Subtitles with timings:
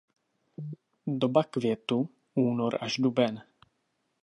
[1.17, 3.43] Doba květu únor až duben.